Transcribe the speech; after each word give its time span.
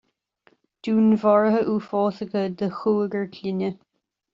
Dúnmharuithe 0.87 1.61
uafásacha 1.75 2.49
de 2.59 2.75
chúigear 2.83 3.33
clainne 3.39 3.77